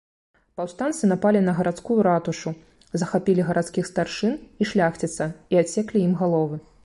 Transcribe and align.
Паўстанцы 0.59 1.09
напалі 1.11 1.39
на 1.49 1.53
гарадскую 1.59 1.97
ратушу, 2.07 2.53
захапілі 3.01 3.41
гарадскіх 3.49 3.85
старшын 3.91 4.33
і 4.65 4.69
шляхціца 4.73 5.25
і 5.55 5.63
адсеклі 5.63 5.99
ім 6.09 6.13
галовы. 6.23 6.57